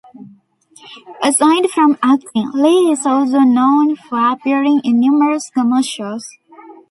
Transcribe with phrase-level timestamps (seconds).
[1.21, 6.27] Aside from acting, Lee is also known for appearing in numerous commercials.